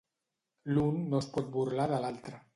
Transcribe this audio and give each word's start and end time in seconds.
L'un 0.73 0.97
no 1.13 1.21
es 1.25 1.29
pot 1.37 1.55
burlar 1.59 1.89
de 1.95 2.03
l'altre. 2.07 2.43